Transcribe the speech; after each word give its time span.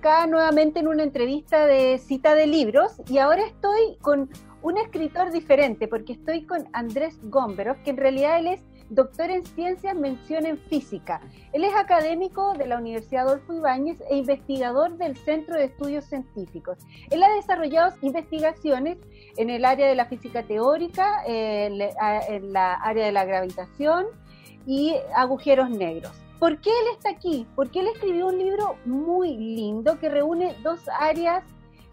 acá 0.00 0.26
nuevamente 0.26 0.80
en 0.80 0.88
una 0.88 1.02
entrevista 1.02 1.66
de 1.66 1.98
cita 1.98 2.34
de 2.34 2.46
libros 2.46 3.02
y 3.10 3.18
ahora 3.18 3.42
estoy 3.44 3.98
con 4.00 4.30
un 4.62 4.78
escritor 4.78 5.30
diferente 5.30 5.88
porque 5.88 6.14
estoy 6.14 6.46
con 6.46 6.66
Andrés 6.72 7.18
Gómberos, 7.24 7.76
que 7.84 7.90
en 7.90 7.98
realidad 7.98 8.38
él 8.38 8.46
es 8.46 8.62
doctor 8.88 9.28
en 9.30 9.44
ciencias, 9.44 9.94
mención 9.94 10.46
en 10.46 10.56
física. 10.56 11.20
Él 11.52 11.64
es 11.64 11.74
académico 11.76 12.54
de 12.54 12.66
la 12.66 12.78
Universidad 12.78 13.28
Adolfo 13.28 13.52
Ibáñez 13.52 14.02
e 14.08 14.16
investigador 14.16 14.96
del 14.96 15.18
Centro 15.18 15.56
de 15.56 15.64
Estudios 15.64 16.06
Científicos. 16.06 16.78
Él 17.10 17.22
ha 17.22 17.30
desarrollado 17.34 17.94
investigaciones 18.00 18.96
en 19.36 19.50
el 19.50 19.66
área 19.66 19.86
de 19.86 19.96
la 19.96 20.06
física 20.06 20.44
teórica, 20.44 21.22
en 21.26 21.78
la 22.54 22.72
área 22.76 23.04
de 23.04 23.12
la 23.12 23.26
gravitación 23.26 24.06
y 24.66 24.94
agujeros 25.14 25.68
negros. 25.68 26.12
¿Por 26.40 26.58
qué 26.58 26.70
él 26.70 26.86
está 26.96 27.10
aquí? 27.10 27.46
Porque 27.54 27.80
él 27.80 27.88
escribió 27.88 28.28
un 28.28 28.38
libro 28.38 28.76
muy 28.86 29.36
lindo 29.36 29.98
que 29.98 30.08
reúne 30.08 30.56
dos 30.62 30.80
áreas 30.98 31.44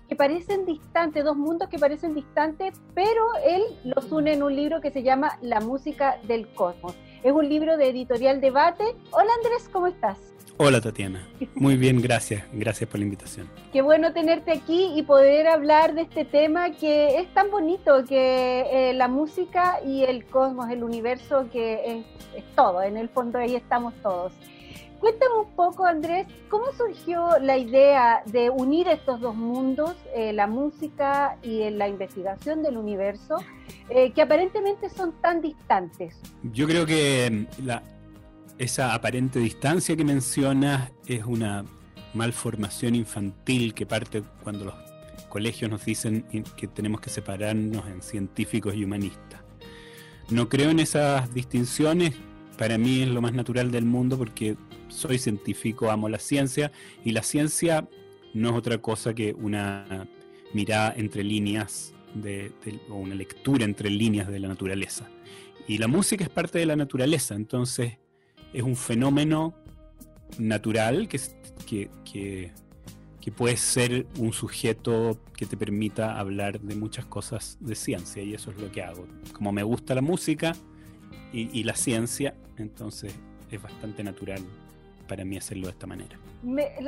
que 0.07 0.15
parecen 0.15 0.65
distantes, 0.65 1.25
dos 1.25 1.35
mundos 1.35 1.67
que 1.67 1.77
parecen 1.77 2.15
distantes, 2.15 2.81
pero 2.95 3.27
él 3.45 3.61
los 3.83 4.09
une 4.09 4.31
en 4.31 4.43
un 4.43 4.55
libro 4.55 4.79
que 4.79 4.89
se 4.89 5.03
llama 5.03 5.37
La 5.41 5.59
música 5.59 6.17
del 6.23 6.47
cosmos. 6.53 6.95
Es 7.23 7.33
un 7.33 7.49
libro 7.49 7.75
de 7.75 7.89
editorial 7.89 8.39
Debate. 8.39 8.85
Hola 9.11 9.31
Andrés, 9.43 9.67
¿cómo 9.69 9.87
estás? 9.87 10.36
Hola 10.59 10.81
Tatiana, 10.81 11.27
muy 11.53 11.77
bien, 11.77 12.01
gracias, 12.01 12.43
gracias 12.51 12.89
por 12.89 12.99
la 12.99 13.05
invitación. 13.05 13.47
Qué 13.71 13.83
bueno 13.83 14.11
tenerte 14.11 14.51
aquí 14.51 14.91
y 14.95 15.03
poder 15.03 15.45
hablar 15.47 15.93
de 15.93 16.01
este 16.01 16.25
tema 16.25 16.71
que 16.71 17.19
es 17.19 17.31
tan 17.35 17.51
bonito, 17.51 18.03
que 18.05 18.65
eh, 18.71 18.93
la 18.95 19.07
música 19.07 19.79
y 19.85 20.03
el 20.03 20.25
cosmos, 20.25 20.71
el 20.71 20.83
universo, 20.83 21.47
que 21.51 22.03
es, 22.35 22.43
todo, 22.55 22.81
en 22.81 22.97
el 22.97 23.07
fondo 23.07 23.37
ahí 23.37 23.55
estamos 23.55 23.93
todos. 24.01 24.33
Cuéntame 24.99 25.35
un 25.35 25.55
poco, 25.55 25.85
Andrés, 25.85 26.25
¿cómo 26.49 26.65
surgió 26.75 27.37
la 27.39 27.55
idea 27.59 28.23
de 28.25 28.49
unir 28.49 28.87
estos 28.87 29.21
dos 29.21 29.35
mundos, 29.35 29.95
eh, 30.15 30.33
la 30.33 30.47
música 30.47 31.37
y 31.43 31.69
la 31.69 31.87
investigación 31.87 32.63
del 32.63 32.77
universo, 32.77 33.35
eh, 33.89 34.11
que 34.11 34.23
aparentemente 34.23 34.89
son 34.89 35.13
tan 35.21 35.39
distantes? 35.39 36.19
Yo 36.51 36.65
creo 36.65 36.87
que 36.87 37.45
la, 37.63 37.83
esa 38.57 38.93
aparente 38.93 39.39
distancia 39.39 39.95
que 39.95 40.03
mencionas 40.03 40.91
es 41.05 41.23
una 41.25 41.65
malformación 42.13 42.95
infantil 42.95 43.73
que 43.73 43.85
parte 43.85 44.23
cuando 44.43 44.65
los 44.65 44.75
colegios 45.29 45.69
nos 45.69 45.85
dicen 45.85 46.25
que 46.55 46.67
tenemos 46.67 47.01
que 47.01 47.09
separarnos 47.09 47.85
en 47.87 48.01
científicos 48.01 48.75
y 48.75 48.83
humanistas. 48.83 49.41
No 50.29 50.49
creo 50.49 50.71
en 50.71 50.79
esas 50.79 51.33
distinciones, 51.33 52.13
para 52.57 52.77
mí 52.77 53.03
es 53.03 53.09
lo 53.09 53.21
más 53.21 53.33
natural 53.33 53.71
del 53.71 53.85
mundo 53.85 54.17
porque 54.17 54.57
soy 54.87 55.19
científico, 55.19 55.91
amo 55.91 56.09
la 56.09 56.19
ciencia 56.19 56.71
y 57.03 57.11
la 57.11 57.23
ciencia 57.23 57.87
no 58.33 58.49
es 58.49 58.55
otra 58.55 58.79
cosa 58.79 59.13
que 59.13 59.33
una 59.33 60.07
mirada 60.53 60.93
entre 60.97 61.23
líneas 61.23 61.93
o 62.89 62.95
una 62.95 63.15
lectura 63.15 63.65
entre 63.65 63.89
líneas 63.89 64.27
de 64.27 64.39
la 64.39 64.47
naturaleza. 64.47 65.09
Y 65.67 65.77
la 65.77 65.87
música 65.87 66.23
es 66.23 66.29
parte 66.29 66.57
de 66.59 66.65
la 66.65 66.75
naturaleza, 66.75 67.35
entonces 67.35 67.99
es 68.53 68.63
un 68.63 68.75
fenómeno 68.75 69.53
natural 70.37 71.07
que, 71.07 71.19
que, 71.65 72.51
que, 73.21 73.31
puede 73.35 73.57
ser 73.57 74.07
un 74.17 74.31
sujeto 74.31 75.19
que 75.35 75.45
te 75.45 75.57
permita 75.57 76.17
hablar 76.17 76.61
de 76.61 76.75
muchas 76.77 77.05
cosas 77.05 77.57
de 77.59 77.75
ciencia 77.75 78.23
y 78.23 78.33
eso 78.33 78.51
es 78.51 78.57
lo 78.57 78.71
que 78.71 78.81
hago. 78.81 79.05
Como 79.33 79.51
me 79.51 79.63
gusta 79.63 79.93
la 79.93 80.01
música 80.01 80.53
y, 81.33 81.49
y 81.59 81.63
la 81.63 81.75
ciencia, 81.75 82.35
entonces 82.57 83.13
es 83.51 83.61
bastante 83.61 84.01
natural 84.03 84.41
para 85.07 85.25
mí 85.25 85.37
hacerlo 85.37 85.67
de 85.67 85.71
esta 85.71 85.87
manera. 85.87 86.17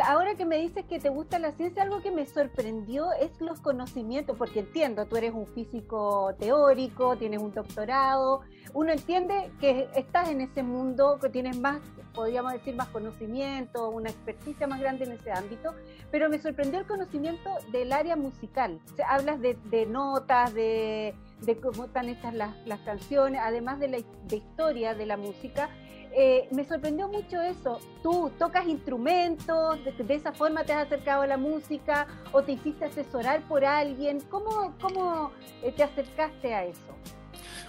ahora 0.05 0.35
que 0.35 0.45
me 0.45 0.57
dices 0.57 0.85
que 0.85 0.99
te 0.99 1.09
gusta 1.09 1.39
la 1.39 1.51
ciencia, 1.53 1.83
algo 1.83 2.01
que 2.01 2.11
me 2.11 2.25
sorprendió 2.25 3.11
es 3.13 3.39
los 3.41 3.59
conocimientos, 3.61 4.37
porque 4.37 4.59
entiendo, 4.59 5.05
tú 5.05 5.15
eres 5.17 5.33
un 5.33 5.47
físico 5.47 6.35
teórico, 6.39 7.17
tienes 7.17 7.41
un 7.41 7.53
doctorado, 7.53 8.41
uno 8.73 8.91
entiende 8.91 9.51
que 9.59 9.89
estás 9.95 10.29
en 10.29 10.41
ese 10.41 10.63
mundo, 10.63 11.17
que 11.21 11.29
tienes 11.29 11.59
más, 11.59 11.79
podríamos 12.13 12.53
decir, 12.53 12.75
más 12.75 12.89
conocimiento, 12.89 13.89
una 13.89 14.09
experticia 14.09 14.67
más 14.67 14.79
grande 14.79 15.05
en 15.05 15.13
ese 15.13 15.31
ámbito, 15.31 15.73
pero 16.11 16.29
me 16.29 16.39
sorprendió 16.39 16.79
el 16.79 16.85
conocimiento 16.85 17.49
del 17.71 17.91
área 17.91 18.15
musical. 18.15 18.79
O 18.91 18.95
sea, 18.95 19.09
hablas 19.09 19.39
de, 19.41 19.85
notas, 19.87 20.53
de, 20.53 21.15
cómo 21.61 21.85
están 21.85 22.09
hechas 22.09 22.33
las, 22.33 22.79
canciones, 22.85 23.41
además 23.43 23.79
de 23.79 23.87
la 23.87 23.97
de 24.27 24.35
historia 24.37 24.93
de 24.93 25.05
la 25.05 25.17
música 25.17 25.69
eh, 26.11 26.47
me 26.51 26.65
sorprendió 26.65 27.07
mucho 27.07 27.39
eso. 27.41 27.79
Tú 28.01 28.31
tocas 28.39 28.67
instrumentos, 28.67 29.79
de, 29.83 30.15
esa 30.15 30.31
forma 30.31 30.63
te 30.63 30.73
has 30.73 30.87
acercado 30.87 31.21
a 31.21 31.27
la 31.27 31.37
música 31.37 32.07
o 32.31 32.41
te 32.41 32.53
hiciste 32.53 32.85
asesorar 32.85 33.47
por 33.47 33.63
alguien. 33.63 34.19
¿Cómo, 34.29 34.75
cómo 34.81 35.31
eh, 35.61 35.71
te 35.75 35.83
acercaste 35.83 36.53
a 36.53 36.65
eso? 36.65 36.95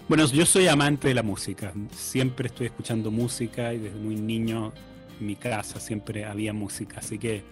Bueno, 0.09 0.25
yo 0.27 0.47
soy 0.47 0.69
amante 0.69 1.09
de 1.09 1.15
la 1.15 1.23
música. 1.23 1.73
Siempre 1.93 2.49
estoy 2.49 2.67
escuchando 2.67 3.11
música 3.11 3.75
y 3.75 3.79
desde 3.79 3.99
muy 3.99 4.17
niño 4.17 4.73
en 5.21 5.27
mi 5.27 5.37
casa 5.37 5.79
siempre 5.79 6.25
había 6.25 6.53
música. 6.53 6.99
Así 6.99 7.19
que 7.19 7.45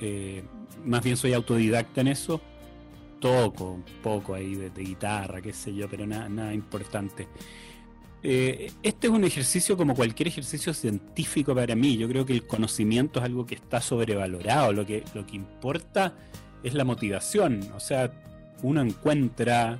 eh, 0.00 0.44
más 0.84 1.04
bien 1.04 1.16
soy 1.16 1.34
autodidacta 1.34 2.00
en 2.00 2.08
eso. 2.08 2.40
Toco 3.24 3.70
un 3.70 3.84
poco 4.02 4.34
ahí 4.34 4.54
de, 4.54 4.84
guitarra, 4.84 5.40
qué 5.40 5.54
sé 5.54 5.74
yo, 5.74 5.88
pero 5.88 6.06
nada, 6.06 6.52
importante. 6.52 7.26
Eh, 8.22 8.70
este 8.82 9.06
es 9.06 9.12
un 9.14 9.24
ejercicio 9.24 9.78
como 9.78 9.94
cualquier 9.94 10.28
ejercicio 10.28 10.74
científico 10.74 11.54
para 11.54 11.74
mí. 11.74 11.96
Yo 11.96 12.06
creo 12.06 12.26
que 12.26 12.34
el 12.34 12.46
conocimiento 12.46 13.20
es 13.20 13.24
algo 13.24 13.46
que 13.46 13.54
está 13.54 13.80
sobrevalorado. 13.80 14.74
Lo 14.74 14.84
que, 14.84 15.04
lo 15.14 15.24
que 15.24 15.36
importa 15.36 16.14
es 16.62 16.74
la 16.74 16.84
motivación. 16.84 17.66
O 17.74 17.80
sea, 17.80 18.12
uno 18.62 18.82
encuentra 18.82 19.78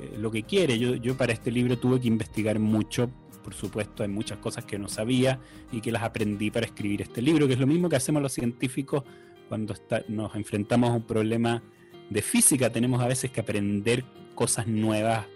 eh, 0.00 0.16
lo 0.16 0.30
que 0.30 0.44
quiere. 0.44 0.78
Yo, 0.78 0.94
yo 0.94 1.14
para 1.14 1.34
este 1.34 1.50
libro 1.50 1.76
tuve 1.76 2.00
que 2.00 2.08
investigar 2.08 2.58
mucho. 2.58 3.10
Por 3.44 3.52
supuesto, 3.52 4.02
hay 4.02 4.08
muchas 4.08 4.38
cosas 4.38 4.64
que 4.64 4.78
no 4.78 4.88
sabía 4.88 5.38
y 5.70 5.82
que 5.82 5.92
las 5.92 6.04
aprendí 6.04 6.50
para 6.50 6.64
escribir 6.64 7.02
este 7.02 7.20
libro, 7.20 7.46
que 7.46 7.52
es 7.52 7.60
lo 7.60 7.66
mismo 7.66 7.90
que 7.90 7.96
hacemos 7.96 8.22
los 8.22 8.32
científicos 8.32 9.04
cuando 9.46 9.74
nos 10.08 10.34
enfrentamos 10.34 10.88
a 10.88 10.94
un 10.94 11.06
problema 11.06 11.62
de 12.10 12.22
física. 12.22 12.70
Tenemos 12.70 13.00
a 13.00 13.06
veces 13.06 13.30
que 13.30 13.40
aprender 13.40 14.04
cosas 14.34 14.66
nuevas 14.66 15.26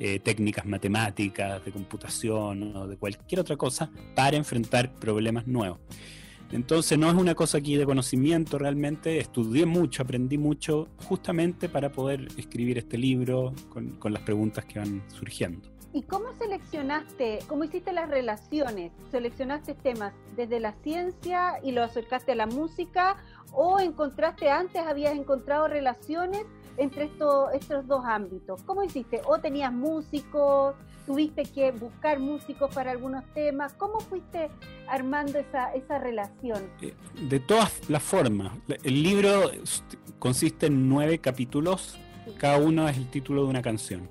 eh, 0.00 0.18
técnicas 0.18 0.66
matemáticas, 0.66 1.64
de 1.64 1.70
computación 1.70 2.76
o 2.76 2.88
de 2.88 2.96
cualquier 2.96 3.40
otra 3.40 3.56
cosa 3.56 3.90
para 4.14 4.36
enfrentar 4.36 4.92
problemas 4.94 5.46
nuevos. 5.46 5.78
Entonces 6.52 6.98
no 6.98 7.08
es 7.08 7.14
una 7.14 7.34
cosa 7.34 7.58
aquí 7.58 7.76
de 7.76 7.84
conocimiento 7.84 8.58
realmente, 8.58 9.18
estudié 9.18 9.66
mucho, 9.66 10.02
aprendí 10.02 10.38
mucho 10.38 10.88
justamente 11.04 11.68
para 11.68 11.90
poder 11.90 12.28
escribir 12.36 12.78
este 12.78 12.98
libro 12.98 13.52
con, 13.70 13.90
con 13.92 14.12
las 14.12 14.22
preguntas 14.22 14.64
que 14.64 14.78
van 14.78 15.02
surgiendo. 15.08 15.73
¿Y 15.94 16.02
cómo 16.02 16.34
seleccionaste, 16.36 17.38
cómo 17.46 17.62
hiciste 17.62 17.92
las 17.92 18.10
relaciones? 18.10 18.90
¿Seleccionaste 19.12 19.74
temas 19.74 20.12
desde 20.34 20.58
la 20.58 20.72
ciencia 20.82 21.60
y 21.62 21.70
lo 21.70 21.84
acercaste 21.84 22.32
a 22.32 22.34
la 22.34 22.46
música 22.46 23.16
o 23.52 23.78
encontraste 23.78 24.50
antes, 24.50 24.82
habías 24.82 25.14
encontrado 25.14 25.68
relaciones 25.68 26.46
entre 26.78 27.04
estos, 27.04 27.54
estos 27.54 27.86
dos 27.86 28.04
ámbitos? 28.04 28.60
¿Cómo 28.64 28.82
hiciste? 28.82 29.20
¿O 29.24 29.38
tenías 29.38 29.72
músicos? 29.72 30.74
¿Tuviste 31.06 31.44
que 31.44 31.70
buscar 31.70 32.18
músicos 32.18 32.74
para 32.74 32.90
algunos 32.90 33.22
temas? 33.32 33.72
¿Cómo 33.74 34.00
fuiste 34.00 34.50
armando 34.88 35.38
esa, 35.38 35.72
esa 35.74 36.00
relación? 36.00 36.60
Eh, 36.80 36.94
de 37.28 37.38
todas 37.38 37.88
las 37.88 38.02
formas. 38.02 38.50
El 38.82 39.00
libro 39.00 39.48
consiste 40.18 40.66
en 40.66 40.88
nueve 40.88 41.20
capítulos, 41.20 41.96
cada 42.36 42.58
uno 42.58 42.88
es 42.88 42.96
el 42.96 43.08
título 43.08 43.44
de 43.44 43.50
una 43.50 43.62
canción. 43.62 44.08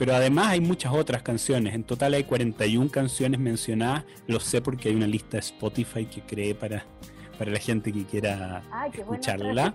Pero 0.00 0.14
además 0.14 0.46
hay 0.46 0.62
muchas 0.62 0.94
otras 0.94 1.20
canciones. 1.20 1.74
En 1.74 1.84
total 1.84 2.14
hay 2.14 2.24
41 2.24 2.90
canciones 2.90 3.38
mencionadas. 3.38 4.06
Lo 4.26 4.40
sé 4.40 4.62
porque 4.62 4.88
hay 4.88 4.94
una 4.94 5.06
lista 5.06 5.32
de 5.32 5.40
Spotify 5.40 6.06
que 6.06 6.22
creé 6.22 6.54
para, 6.54 6.86
para 7.36 7.50
la 7.50 7.58
gente 7.58 7.92
que 7.92 8.04
quiera 8.06 8.62
escucharla, 8.94 9.74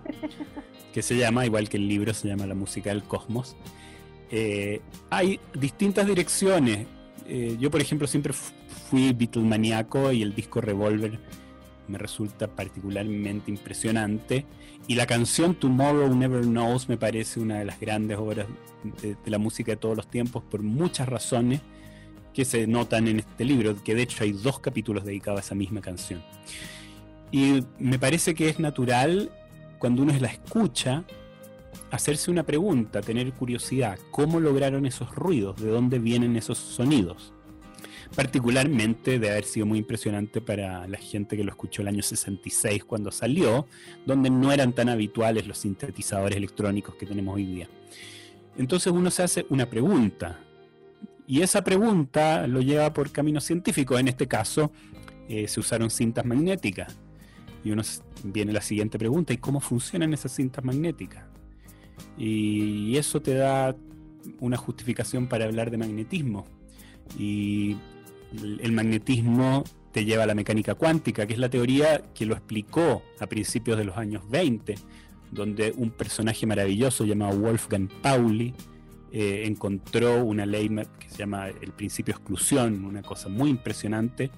que 0.92 1.04
se 1.04 1.16
llama, 1.16 1.45
igual 1.45 1.69
que 1.69 1.77
el 1.77 1.88
libro, 1.88 2.12
se 2.12 2.27
llama 2.27 2.48
La 2.48 2.56
música 2.56 2.89
del 2.89 3.04
cosmos. 3.04 3.56
Eh, 4.31 4.81
hay 5.12 5.39
distintas 5.54 6.07
direcciones. 6.07 6.88
Eh, 7.28 7.56
yo, 7.60 7.69
por 7.69 7.81
ejemplo, 7.81 8.07
siempre 8.07 8.33
fui 8.33 9.13
Beatlemaniaco 9.13 10.12
y 10.12 10.24
el 10.24 10.33
disco 10.33 10.60
Revolver 10.60 11.19
me 11.88 11.98
resulta 11.98 12.48
particularmente 12.48 13.52
impresionante. 13.52 14.46
Y 14.88 14.96
la 14.96 15.06
canción 15.06 15.56
Tomorrow 15.56 16.14
Never 16.16 16.44
Knows 16.44 16.90
me 16.90 16.98
parece 16.98 17.40
una 17.40 17.60
de 17.60 17.66
las 17.66 17.80
grandes 17.80 18.18
obras 18.18 18.48
de, 19.02 19.18
la 19.26 19.38
música 19.38 19.72
de 19.72 19.78
todos 19.78 19.96
los 19.96 20.08
tiempos 20.08 20.44
por 20.44 20.62
muchas 20.62 21.08
razones 21.10 21.62
que 22.34 22.46
se 22.46 22.68
notan 22.68 23.08
en 23.08 23.20
este 23.20 23.46
libro, 23.46 23.82
que 23.84 23.96
de 23.96 24.04
hecho 24.04 24.24
hay 24.24 24.34
dos 24.34 24.60
capítulos 24.60 25.06
dedicados 25.06 25.40
a 25.40 25.44
esa 25.44 25.56
misma 25.56 25.82
canción. 25.82 26.22
Y 27.32 27.64
me 27.80 27.98
parece 27.98 28.36
que 28.36 28.50
es 28.50 28.60
natural, 28.60 29.31
cuando 29.80 30.04
uno 30.04 30.14
la 30.20 30.28
escucha, 30.28 31.04
hacerse 31.92 32.30
una 32.30 32.44
pregunta, 32.44 33.02
tener 33.02 33.31
curiosidad. 33.34 33.98
¿Cómo 34.12 34.40
lograron 34.40 34.86
esos 34.86 35.14
ruidos? 35.16 35.62
¿De 35.62 35.70
dónde 35.70 36.00
vienen 36.00 36.36
esos 36.36 36.58
sonidos? 36.58 37.34
Particularmente 38.16 39.20
de 39.20 39.30
haber 39.30 39.44
sido 39.44 39.66
muy 39.66 39.80
impresionante 39.80 40.42
para 40.42 40.88
la 40.88 40.98
gente 40.98 41.36
que 41.36 41.44
lo 41.44 41.52
escuchó 41.52 41.82
el 41.82 41.90
año 41.90 42.02
66 42.02 42.86
cuando 42.86 43.12
salió, 43.12 43.68
donde 44.06 44.30
no 44.30 44.52
eran 44.52 44.74
tan 44.74 44.90
habituales 44.90 45.48
los 45.48 45.58
sintetizadores 45.58 46.38
electrónicos 46.38 46.96
que 46.96 47.06
tenemos 47.06 47.36
hoy 47.36 47.46
día. 47.46 47.70
Entonces 48.58 48.94
uno 48.94 49.12
se 49.12 49.24
hace 49.24 49.46
una 49.50 49.70
pregunta, 49.70 50.40
y 51.28 51.42
esa 51.42 51.64
pregunta 51.64 52.48
lo 52.48 52.62
lleva 52.62 52.94
por 52.94 53.12
caminos 53.12 53.44
científicos. 53.44 54.00
En 54.00 54.08
este 54.08 54.28
caso, 54.28 54.72
eh, 55.28 55.48
se 55.48 55.60
usaron 55.60 55.90
cintas 55.90 56.26
magnéticas. 56.26 56.96
Y 57.64 57.72
uno 57.72 57.82
viene 58.24 58.54
la 58.54 58.62
siguiente 58.62 59.00
pregunta, 59.00 59.34
¿y 59.34 59.38
cómo 59.38 59.60
funcionan 59.60 60.14
esas 60.14 60.34
cintas 60.34 60.64
magnéticas? 60.64 61.26
Y 62.18 62.96
eso 62.98 63.22
te 63.22 63.34
da 63.34 63.76
una 64.40 64.58
justificación 64.58 65.28
para 65.28 65.46
hablar 65.46 65.72
de 65.72 65.78
magnetismo. 65.78 66.46
Y 67.18 67.78
el 68.62 68.72
magnetismo 68.72 69.64
te 69.96 70.04
lleva 70.04 70.24
a 70.24 70.26
la 70.26 70.36
mecánica 70.36 70.76
cuántica, 70.76 71.26
que 71.26 71.34
es 71.34 71.40
la 71.40 71.50
teoría 71.50 72.04
que 72.14 72.26
lo 72.26 72.34
explicó 72.34 73.02
a 73.20 73.28
principios 73.28 73.78
de 73.78 73.86
los 73.86 73.96
años 73.96 74.30
20, 74.30 74.76
donde 75.32 75.74
un 75.78 75.90
personaje 75.92 76.46
maravilloso 76.46 77.06
llamado 77.06 77.40
Wolfgang 77.40 77.88
Pauli 78.02 78.54
eh, 79.14 79.44
encontró 79.46 80.26
una 80.26 80.46
ley 80.46 80.68
que 81.00 81.10
se 81.10 81.20
llama 81.20 81.48
el 81.48 81.72
principio 81.72 82.14
de 82.14 82.20
exclusión, 82.20 82.84
una 82.84 83.02
cosa 83.02 83.30
muy 83.30 83.50
impresionante, 83.50 84.32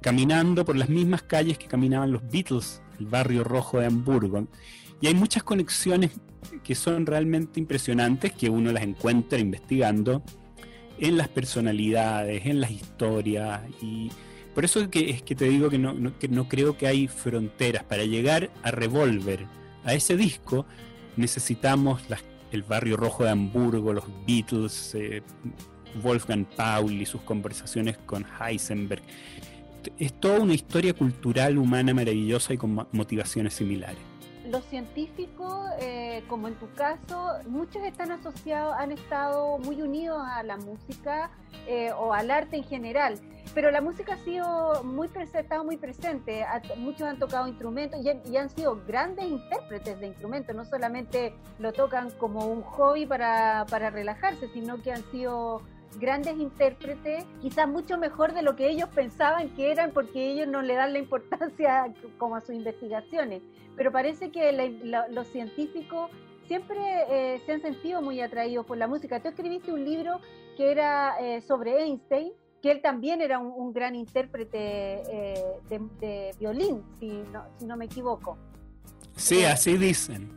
caminando 0.00 0.64
por 0.64 0.76
las 0.76 0.88
mismas 0.88 1.22
calles 1.22 1.58
que 1.58 1.66
caminaban 1.66 2.10
los 2.10 2.22
Beatles, 2.30 2.80
el 2.98 3.04
barrio 3.04 3.44
rojo 3.44 3.80
de 3.80 3.86
Hamburgo. 3.86 4.48
Y 5.02 5.08
hay 5.08 5.14
muchas 5.14 5.42
conexiones 5.42 6.12
que 6.62 6.74
son 6.74 7.04
realmente 7.04 7.60
impresionantes, 7.60 8.32
que 8.32 8.48
uno 8.48 8.72
las 8.72 8.84
encuentra 8.84 9.38
investigando 9.38 10.22
en 10.98 11.16
las 11.16 11.28
personalidades, 11.28 12.46
en 12.46 12.60
las 12.60 12.70
historias. 12.70 13.60
Y 13.80 14.10
por 14.54 14.64
eso 14.64 14.80
es 14.80 14.88
que, 14.88 15.34
te 15.34 15.44
digo 15.46 15.70
que 15.70 15.78
no, 15.78 16.48
creo 16.48 16.76
que 16.76 16.86
hay 16.86 17.08
fronteras. 17.08 17.84
Para 17.84 18.04
llegar 18.04 18.50
a 18.62 18.70
Revolver, 18.70 19.46
a 19.84 19.94
ese 19.94 20.16
disco, 20.16 20.66
necesitamos 21.16 22.02
el 22.52 22.62
barrio 22.62 22.96
rojo 22.96 23.24
de 23.24 23.30
Hamburgo, 23.30 23.92
los 23.92 24.04
Beatles, 24.26 24.94
eh, 24.94 25.22
Wolfgang 26.02 26.46
Paul 26.56 26.92
y 26.92 27.06
sus 27.06 27.22
conversaciones 27.22 27.98
con 27.98 28.24
Heisenberg. 28.40 29.02
Es 29.98 30.18
toda 30.18 30.40
una 30.40 30.54
historia 30.54 30.94
cultural 30.94 31.58
humana 31.58 31.92
maravillosa 31.92 32.54
y 32.54 32.56
con 32.56 32.86
motivaciones 32.92 33.54
similares 33.54 34.13
los 34.54 34.64
científicos, 34.66 35.66
eh, 35.80 36.22
como 36.28 36.46
en 36.46 36.54
tu 36.54 36.72
caso, 36.74 37.32
muchos 37.48 37.82
están 37.82 38.12
asociados, 38.12 38.72
han 38.78 38.92
estado 38.92 39.58
muy 39.58 39.82
unidos 39.82 40.22
a 40.24 40.44
la 40.44 40.56
música 40.56 41.32
eh, 41.66 41.90
o 41.90 42.12
al 42.14 42.30
arte 42.30 42.58
en 42.58 42.62
general, 42.62 43.18
pero 43.52 43.72
la 43.72 43.80
música 43.80 44.14
ha 44.14 44.18
sido 44.18 44.84
muy 44.84 45.10
estado 45.16 45.64
muy 45.64 45.76
presente, 45.76 46.46
muchos 46.76 47.02
han 47.02 47.18
tocado 47.18 47.48
instrumentos 47.48 48.00
y, 48.04 48.36
han 48.36 48.48
sido 48.48 48.80
grandes 48.86 49.24
intérpretes 49.24 49.98
de 49.98 50.06
instrumentos, 50.06 50.54
no 50.54 50.64
solamente 50.64 51.34
lo 51.58 51.72
tocan 51.72 52.10
como 52.12 52.46
un 52.46 52.62
hobby 52.62 53.06
para, 53.06 53.66
para 53.68 53.90
relajarse, 53.90 54.48
sino 54.52 54.80
que 54.82 54.92
han 54.92 55.02
sido 55.10 55.62
grandes 55.98 56.38
intérpretes, 56.38 57.24
quizás 57.40 57.68
mucho 57.68 57.98
mejor 57.98 58.34
de 58.34 58.42
lo 58.42 58.56
que 58.56 58.68
ellos 58.68 58.88
pensaban 58.94 59.48
que 59.50 59.70
eran, 59.70 59.92
porque 59.92 60.30
ellos 60.32 60.48
no 60.48 60.62
le 60.62 60.74
dan 60.74 60.92
la 60.92 60.98
importancia 60.98 61.92
como 62.18 62.36
a 62.36 62.40
sus 62.40 62.54
investigaciones. 62.54 63.42
Pero 63.76 63.90
parece 63.92 64.30
que 64.30 64.52
los 65.10 65.26
científicos 65.28 66.10
siempre 66.46 66.76
eh, 67.08 67.40
se 67.44 67.52
han 67.52 67.62
sentido 67.62 68.02
muy 68.02 68.20
atraídos 68.20 68.66
por 68.66 68.78
la 68.78 68.86
música. 68.86 69.20
Tú 69.20 69.28
escribiste 69.28 69.72
un 69.72 69.84
libro 69.84 70.20
que 70.56 70.70
era 70.70 71.16
eh, 71.20 71.40
sobre 71.40 71.82
Einstein, 71.82 72.32
que 72.62 72.70
él 72.70 72.80
también 72.80 73.20
era 73.20 73.38
un, 73.38 73.72
gran 73.72 73.94
intérprete 73.94 75.02
eh, 75.10 75.44
de, 75.68 76.30
violín, 76.38 76.82
si 76.98 77.08
no, 77.32 77.44
si 77.58 77.66
no 77.66 77.76
me 77.76 77.86
equivoco. 77.86 78.38
Sí, 79.16 79.44
así 79.44 79.76
dicen. 79.76 80.30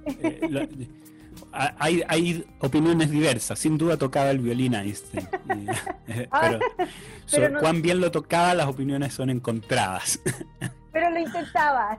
Hay, 1.78 2.04
hay 2.08 2.46
opiniones 2.60 3.10
diversas. 3.10 3.60
Sin 3.60 3.78
duda 3.78 3.98
tocaba 3.98 4.32
el 4.32 4.40
violín 4.40 4.76
Einstein. 4.76 5.28
Eh, 6.10 6.26
ah, 6.32 6.58
pero, 7.30 7.60
cuán 7.60 7.82
bien 7.82 8.00
lo 8.00 8.10
tocaba, 8.10 8.54
las 8.54 8.68
opiniones 8.68 9.14
son 9.14 9.30
encontradas. 9.30 10.22
Pero 10.94 11.10
lo 11.12 11.20
intentaba. 11.20 11.98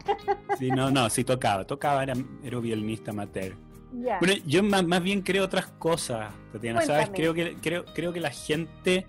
Sí, 0.59 0.71
no, 0.71 0.91
no, 0.91 1.11
sí 1.11 1.25
tocaba. 1.25 1.67
Tocaba, 1.67 2.03
era, 2.03 2.15
era 2.43 2.59
violinista 2.59 3.11
amateur. 3.11 3.55
Bueno, 3.93 4.35
yo 4.47 4.63
más, 4.63 4.85
más, 4.85 5.03
bien 5.03 5.23
creo 5.23 5.45
otras 5.45 5.67
cosas, 5.67 6.33
Tatiana, 6.53 6.83
¿sabes? 6.83 7.11
Creo 7.15 7.33
que, 7.35 7.57
creo, 7.61 7.85
creo 7.87 8.13
que 8.13 8.21
la 8.21 8.31
gente, 8.31 9.07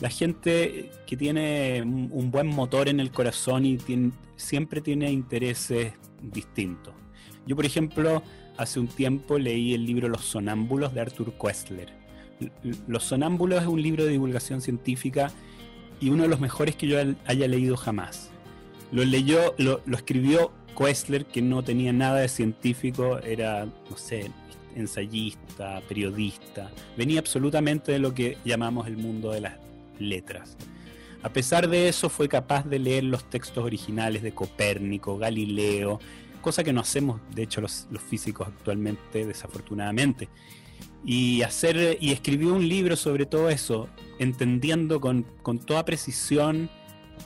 la 0.00 0.08
gente 0.08 0.90
que 1.06 1.16
tiene 1.16 1.82
un 1.82 2.30
buen 2.30 2.46
motor 2.46 2.88
en 2.88 3.00
el 3.00 3.10
corazón 3.10 3.64
y 3.64 3.76
tiene, 3.76 4.12
siempre 4.36 4.80
tiene 4.80 5.10
intereses 5.10 5.92
distintos. 6.20 6.94
Yo, 7.46 7.56
por 7.56 7.66
ejemplo, 7.66 8.22
hace 8.56 8.80
un 8.80 8.88
tiempo 8.88 9.38
leí 9.38 9.74
el 9.74 9.86
libro 9.86 10.08
Los 10.08 10.24
Sonámbulos 10.24 10.94
de 10.94 11.00
Arthur 11.00 11.32
Koestler. 11.36 11.88
Los 12.86 13.04
Sonámbulos 13.04 13.62
es 13.62 13.68
un 13.68 13.80
libro 13.80 14.04
de 14.04 14.12
divulgación 14.12 14.60
científica 14.60 15.30
y 16.00 16.10
uno 16.10 16.24
de 16.24 16.28
los 16.28 16.40
mejores 16.40 16.76
que 16.76 16.86
yo 16.86 16.98
haya 17.26 17.48
leído 17.48 17.76
jamás. 17.76 18.30
Lo 18.92 19.04
leyó, 19.04 19.54
lo, 19.58 19.80
escribió 19.92 20.52
Koestler, 20.74 21.26
que 21.26 21.42
no 21.42 21.62
tenía 21.62 21.92
nada 21.92 22.20
de 22.20 22.28
científico, 22.28 23.18
era, 23.20 23.64
no 23.64 23.96
sé, 23.96 24.30
ensayista, 24.74 25.80
periodista, 25.88 26.70
venía 26.96 27.20
absolutamente 27.20 27.92
de 27.92 27.98
lo 27.98 28.12
que 28.12 28.38
llamamos 28.44 28.86
el 28.86 28.96
mundo 28.96 29.30
de 29.30 29.40
las 29.40 29.54
letras. 29.98 30.56
A 31.22 31.30
pesar 31.30 31.68
de 31.68 31.88
eso, 31.88 32.10
fue 32.10 32.28
capaz 32.28 32.66
de 32.66 32.78
leer 32.78 33.04
los 33.04 33.24
textos 33.30 33.64
originales 33.64 34.22
de 34.22 34.34
Copérnico, 34.34 35.16
Galileo, 35.16 35.98
cosa 36.44 36.62
que 36.62 36.74
no 36.74 36.82
hacemos, 36.82 37.22
de 37.34 37.42
hecho, 37.42 37.62
los, 37.62 37.88
físicos 38.06 38.46
actualmente, 38.46 39.24
desafortunadamente. 39.24 40.28
Y, 41.02 41.40
hacer, 41.40 41.96
y 42.00 42.12
escribió 42.12 42.52
un 42.52 42.68
libro 42.68 42.96
sobre 42.96 43.24
todo 43.24 43.48
eso, 43.48 43.88
entendiendo 44.18 45.00
con, 45.00 45.24
toda 45.64 45.86
precisión 45.86 46.68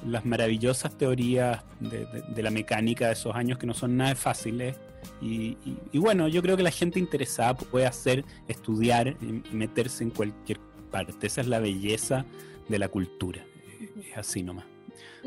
las 0.06 0.24
maravillosas 0.24 0.96
teorías 0.96 1.64
de, 1.80 2.42
la 2.42 2.50
mecánica 2.50 3.08
de 3.08 3.14
esos 3.14 3.34
años 3.34 3.58
que 3.58 3.66
no 3.66 3.74
son 3.74 3.96
nada 3.96 4.14
fáciles. 4.14 4.76
Y, 5.20 5.56
bueno, 5.94 6.28
yo 6.28 6.40
creo 6.40 6.56
que 6.56 6.62
la 6.62 6.70
gente 6.70 7.00
interesada 7.00 7.56
puede 7.56 7.86
hacer, 7.86 8.24
estudiar 8.46 9.16
y 9.20 9.54
meterse 9.54 10.04
en 10.04 10.10
cualquier 10.10 10.60
parte. 10.92 11.26
Esa 11.26 11.40
es 11.40 11.48
la 11.48 11.58
belleza 11.58 12.24
de 12.68 12.78
la 12.78 12.88
cultura. 12.88 13.44
Es 14.08 14.16
así 14.16 14.44
nomás. 14.44 14.66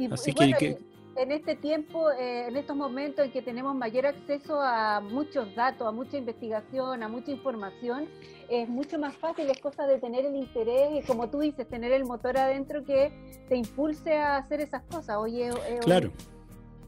así 0.10 0.34
que 0.34 0.78
en 1.16 1.32
este 1.32 1.56
tiempo, 1.56 2.10
eh, 2.12 2.48
en 2.48 2.56
estos 2.56 2.76
momentos 2.76 3.26
en 3.26 3.32
que 3.32 3.42
tenemos 3.42 3.76
mayor 3.76 4.06
acceso 4.06 4.62
a 4.62 5.02
muchos 5.02 5.54
datos, 5.56 5.88
a 5.88 5.92
mucha 5.92 6.18
investigación, 6.18 7.04
a 7.04 7.08
mucha 7.08 7.32
información, 7.32 8.08
es 8.50 8.68
mucho 8.70 8.98
más 8.98 9.16
fácil, 9.16 9.50
es 9.50 9.60
cosa 9.60 9.88
de 9.88 10.00
tener 10.00 10.26
el 10.26 10.36
interés 10.36 11.04
y 11.04 11.06
como 11.06 11.30
tú 11.30 11.40
dices, 11.40 11.68
tener 11.68 11.92
el 11.92 12.06
motor 12.06 12.38
adentro 12.38 12.84
que 12.84 13.12
te 13.48 13.56
impulse 13.56 14.18
a 14.18 14.38
hacer 14.38 14.62
esas 14.62 14.84
cosas. 14.84 15.18
Oye, 15.18 15.50
claro. 15.82 16.12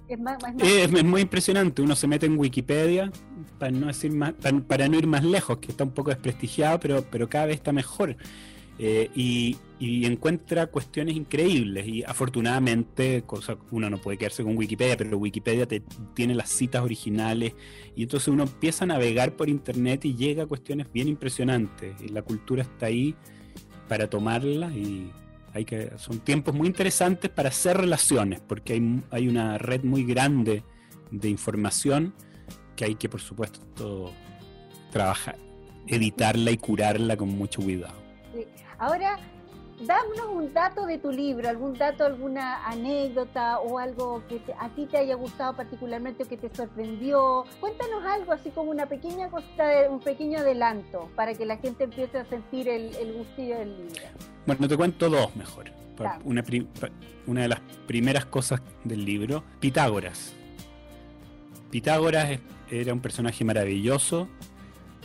Es, 0.07 0.19
es, 0.93 1.03
muy 1.03 1.21
impresionante. 1.21 1.81
Uno 1.81 1.95
se 1.95 2.07
mete 2.07 2.25
en 2.25 2.37
Wikipedia 2.37 3.11
para 3.57 3.71
no 3.71 3.87
decir 3.87 4.11
más, 4.11 4.33
para, 4.67 4.87
no 4.87 4.97
ir 4.97 5.07
más 5.07 5.23
lejos, 5.23 5.57
que 5.57 5.71
está 5.71 5.83
un 5.85 5.91
poco 5.91 6.09
desprestigiado, 6.09 6.79
pero, 6.79 7.03
pero 7.09 7.29
cada 7.29 7.47
vez 7.47 7.55
está 7.55 7.71
mejor. 7.71 8.15
Eh, 8.79 9.09
y, 9.15 9.57
encuentra 10.05 10.67
cuestiones 10.67 11.15
increíbles. 11.15 11.87
Y 11.87 12.03
afortunadamente, 12.03 13.23
cosa, 13.23 13.57
uno 13.71 13.89
no 13.89 13.99
puede 13.99 14.17
quedarse 14.17 14.43
con 14.43 14.57
Wikipedia, 14.57 14.97
pero 14.97 15.17
Wikipedia 15.17 15.67
te, 15.67 15.81
tiene 16.13 16.35
las 16.35 16.49
citas 16.49 16.83
originales. 16.83 17.53
Y 17.95 18.03
entonces 18.03 18.27
uno 18.27 18.43
empieza 18.43 18.85
a 18.85 18.87
navegar 18.87 19.35
por 19.35 19.49
internet 19.49 20.05
y 20.05 20.15
llega 20.15 20.43
a 20.43 20.45
cuestiones 20.45 20.91
bien 20.91 21.07
impresionantes. 21.07 21.95
Y 22.01 22.09
la 22.09 22.21
cultura 22.21 22.63
está 22.63 22.87
ahí 22.87 23.15
para 23.87 24.09
tomarla 24.09 24.71
y 24.71 25.11
hay 25.53 25.65
que, 25.65 25.91
son 25.97 26.19
tiempos 26.19 26.53
muy 26.55 26.67
interesantes 26.67 27.29
para 27.29 27.49
hacer 27.49 27.77
relaciones 27.77 28.41
porque 28.41 28.73
hay, 28.73 29.03
hay 29.11 29.27
una 29.27 29.57
red 29.57 29.83
muy 29.83 30.03
grande 30.03 30.63
de 31.11 31.29
información 31.29 32.13
que 32.75 32.85
hay 32.85 32.95
que 32.95 33.07
por 33.07 33.21
supuesto 33.21 34.11
trabajar, 34.91 35.37
editarla 35.87 36.51
y 36.51 36.57
curarla 36.57 37.17
con 37.17 37.29
mucho 37.29 37.61
cuidado. 37.61 37.93
Ahora, 38.79 39.19
dámonos 39.81 40.27
un 40.33 40.53
dato 40.53 40.85
de 40.85 40.97
tu 40.97 41.11
libro, 41.11 41.47
algún 41.49 41.73
dato, 41.73 42.05
alguna 42.05 42.65
anécdota 42.65 43.59
o 43.59 43.79
algo 43.79 44.23
que 44.27 44.41
a 44.59 44.69
ti 44.69 44.85
te 44.85 44.97
haya 44.97 45.15
gustado 45.15 45.55
particularmente 45.55 46.23
o 46.23 46.27
que 46.27 46.37
te 46.37 46.53
sorprendió. 46.55 47.45
Cuéntanos 47.59 48.03
algo 48.05 48.31
así 48.31 48.49
como 48.51 48.71
una 48.71 48.87
pequeña 48.87 49.29
cosa, 49.29 49.89
un 49.89 49.99
pequeño 49.99 50.39
adelanto 50.39 51.09
para 51.15 51.33
que 51.33 51.45
la 51.45 51.57
gente 51.57 51.85
empiece 51.85 52.17
a 52.17 52.25
sentir 52.25 52.67
el, 52.69 52.95
el 52.95 53.13
gustillo 53.13 53.57
del 53.57 53.77
libro. 53.77 54.01
Bueno, 54.45 54.67
te 54.67 54.77
cuento 54.77 55.09
dos 55.09 55.35
mejor. 55.35 55.71
Una, 56.23 56.43
una 57.27 57.41
de 57.43 57.47
las 57.47 57.59
primeras 57.87 58.25
cosas 58.25 58.61
del 58.83 59.05
libro, 59.05 59.43
Pitágoras. 59.59 60.33
Pitágoras 61.69 62.39
era 62.69 62.93
un 62.93 62.99
personaje 62.99 63.45
maravilloso 63.45 64.27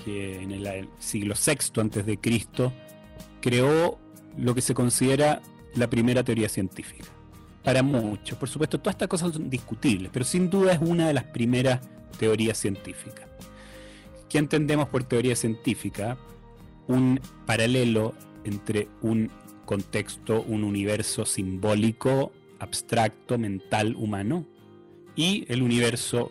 que 0.04 0.42
en 0.42 0.52
el 0.52 0.88
siglo 0.98 1.34
VI 1.34 1.80
antes 1.80 2.06
de 2.06 2.18
Cristo 2.18 2.72
creó 3.40 3.98
lo 4.36 4.54
que 4.54 4.60
se 4.60 4.74
considera 4.74 5.40
la 5.74 5.88
primera 5.88 6.22
teoría 6.22 6.48
científica. 6.48 7.06
Para 7.62 7.82
muchos, 7.82 8.38
por 8.38 8.48
supuesto, 8.48 8.78
todas 8.78 8.94
estas 8.94 9.08
cosas 9.08 9.32
son 9.32 9.50
discutibles, 9.50 10.10
pero 10.12 10.24
sin 10.24 10.48
duda 10.48 10.72
es 10.72 10.80
una 10.80 11.08
de 11.08 11.14
las 11.14 11.24
primeras 11.24 11.80
teorías 12.18 12.58
científicas. 12.58 13.28
¿Qué 14.28 14.38
entendemos 14.38 14.88
por 14.88 15.04
teoría 15.04 15.36
científica? 15.36 16.16
Un 16.86 17.20
paralelo 17.46 18.14
entre 18.44 18.88
un 19.02 19.30
contexto, 19.64 20.42
un 20.42 20.64
universo 20.64 21.26
simbólico, 21.26 22.32
abstracto, 22.58 23.38
mental, 23.38 23.94
humano, 23.96 24.46
y 25.14 25.44
el 25.48 25.62
universo 25.62 26.30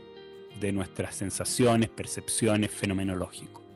de 0.59 0.71
nuestras 0.71 1.15
sensaciones, 1.15 1.89
percepciones, 1.89 2.71
fenomenológico. 2.71 3.66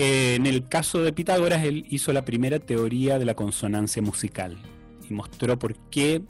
En 0.00 0.46
el 0.46 0.68
caso 0.68 1.02
de 1.02 1.12
Pitágoras, 1.12 1.64
él 1.64 1.84
hizo 1.90 2.12
la 2.12 2.24
primera 2.24 2.60
teoría 2.60 3.18
de 3.18 3.24
la 3.24 3.34
consonancia 3.34 4.00
musical 4.00 4.56
y 5.10 5.12
mostró 5.12 5.58
por 5.58 5.74
qué 5.90 6.22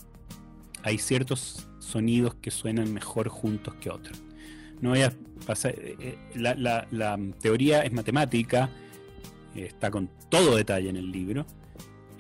hay 0.83 0.97
ciertos 0.97 1.69
sonidos 1.79 2.35
que 2.35 2.51
suenan 2.51 2.95
mejor 2.95 3.29
juntos 3.29 3.75
que 3.75 3.91
otros. 3.91 4.23
No 4.81 4.95
eh, 4.95 5.13
eh, 5.55 6.19
la, 6.35 7.19
teoría 7.43 7.83
es 7.83 7.93
matemática, 7.93 8.71
está 9.55 9.91
con 9.91 10.09
todo 10.31 10.57
detalle 10.57 10.89
en 10.89 10.97
el 10.97 11.13
libro, 11.13 11.45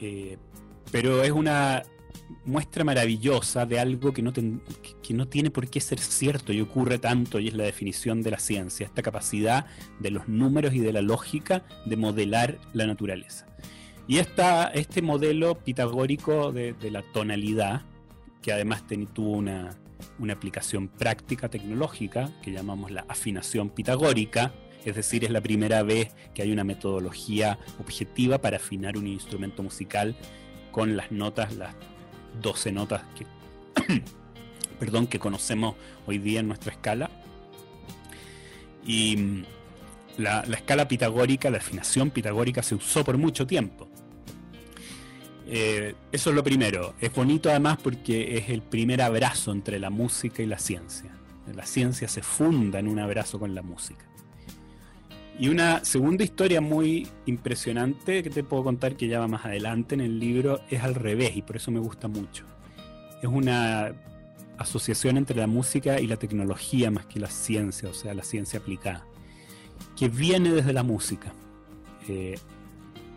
eh, 0.00 0.36
pero 0.92 1.22
es 1.22 1.30
una 1.30 1.82
muestra 2.44 2.84
maravillosa 2.84 3.66
de 3.66 3.78
algo 3.78 4.12
que 4.12 4.22
no, 4.22 4.32
que 4.32 5.14
no 5.14 5.28
tiene 5.28 5.50
por 5.50 5.68
qué 5.68 5.80
ser 5.80 5.98
cierto 5.98 6.52
y 6.52 6.60
ocurre 6.60 6.98
tanto, 6.98 7.38
y 7.38 7.48
es 7.48 7.54
la 7.54 7.64
definición 7.64 8.22
de 8.22 8.30
la 8.30 8.38
ciencia, 8.38 8.86
esta 8.86 9.02
capacidad 9.02 9.66
de 9.98 10.10
los 10.10 10.28
números 10.28 10.74
y 10.74 10.80
de 10.80 10.92
la 10.92 11.02
lógica 11.02 11.64
de 11.84 11.96
modelar 11.96 12.58
la 12.72 12.86
naturaleza. 12.86 13.46
Y 14.06 14.18
esta, 14.18 14.68
este 14.68 15.02
modelo 15.02 15.56
pitagórico 15.56 16.50
de, 16.50 16.74
la 16.90 17.02
tonalidad, 17.12 17.82
que 18.40 18.52
además 18.52 18.84
tuvo 19.12 19.32
una, 19.32 19.76
una 20.18 20.32
aplicación 20.32 20.88
práctica 20.88 21.50
tecnológica, 21.50 22.30
que 22.42 22.52
llamamos 22.52 22.90
la 22.90 23.04
afinación 23.08 23.68
pitagórica, 23.68 24.54
es 24.84 24.94
decir, 24.94 25.24
es 25.24 25.30
la 25.30 25.42
primera 25.42 25.82
vez 25.82 26.14
que 26.34 26.40
hay 26.40 26.52
una 26.52 26.64
metodología 26.64 27.58
objetiva 27.78 28.38
para 28.38 28.56
afinar 28.56 28.96
un 28.96 29.06
instrumento 29.06 29.62
musical 29.62 30.16
con 30.70 30.96
las 30.96 31.12
notas, 31.12 31.54
las 31.56 31.74
12 32.40 32.72
notas 32.72 33.02
que, 33.16 33.26
perdón, 34.80 35.06
que 35.06 35.18
conocemos 35.18 35.76
hoy 36.06 36.18
día 36.18 36.40
en 36.40 36.48
nuestra 36.48 36.72
escala. 36.72 37.10
Y 38.84 39.16
mm, 39.16 39.44
la, 40.18 40.40
escala 40.40 40.88
pitagórica, 40.88 41.50
la 41.50 41.58
afinación 41.58 42.10
pitagórica 42.10 42.62
se 42.62 42.74
usó 42.74 43.04
por 43.04 43.16
mucho 43.18 43.46
tiempo. 43.46 43.88
Eh, 45.46 45.94
eso 46.12 46.30
es 46.30 46.36
lo 46.36 46.44
primero. 46.44 46.94
Es 47.00 47.14
bonito 47.14 47.48
además 47.48 47.78
porque 47.82 48.36
es 48.36 48.50
el 48.50 48.62
primer 48.62 49.00
abrazo 49.00 49.52
entre 49.52 49.78
la 49.78 49.90
música 49.90 50.42
y 50.42 50.46
la 50.46 50.58
ciencia. 50.58 51.10
La 51.54 51.64
ciencia 51.64 52.08
se 52.08 52.22
funda 52.22 52.78
en 52.78 52.88
un 52.88 52.98
abrazo 52.98 53.38
con 53.38 53.54
la 53.54 53.62
música. 53.62 54.04
Y 55.38 55.48
una 55.48 55.84
segunda 55.84 56.24
historia 56.24 56.60
muy 56.60 57.06
impresionante 57.26 58.24
que 58.24 58.30
te 58.30 58.42
puedo 58.42 58.64
contar 58.64 58.96
que 58.96 59.06
ya 59.06 59.20
va 59.20 59.28
más 59.28 59.44
adelante 59.44 59.94
en 59.94 60.00
el 60.00 60.18
libro 60.18 60.60
es 60.68 60.82
al 60.82 60.96
revés 60.96 61.36
y 61.36 61.42
por 61.42 61.56
eso 61.56 61.70
me 61.70 61.78
gusta 61.78 62.08
mucho. 62.08 62.44
Es 63.22 63.28
una 63.28 63.92
asociación 64.58 65.16
entre 65.16 65.36
la 65.36 65.46
música 65.46 66.00
y 66.00 66.08
la 66.08 66.16
tecnología 66.16 66.90
más 66.90 67.06
que 67.06 67.20
la 67.20 67.28
ciencia, 67.28 67.88
o 67.88 67.94
sea, 67.94 68.14
la 68.14 68.24
ciencia 68.24 68.58
aplicada, 68.58 69.06
que 69.96 70.08
viene 70.08 70.50
desde 70.50 70.72
la 70.72 70.82
música. 70.82 71.32
Eh, 72.08 72.36